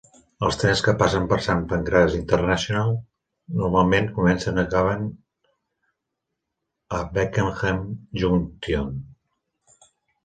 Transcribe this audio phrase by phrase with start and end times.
[0.45, 2.95] Els trens que passen per Saint Pancras International
[3.63, 5.05] normalment comencen o acaben
[7.01, 7.85] a Beckenham
[8.23, 8.91] Junction.